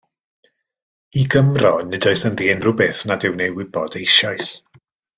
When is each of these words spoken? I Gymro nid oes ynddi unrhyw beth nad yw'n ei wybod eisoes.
I 1.23 1.25
Gymro 1.35 1.71
nid 1.91 2.09
oes 2.13 2.25
ynddi 2.31 2.49
unrhyw 2.57 2.75
beth 2.83 3.05
nad 3.13 3.29
yw'n 3.31 3.45
ei 3.49 3.55
wybod 3.61 3.99
eisoes. 4.03 4.53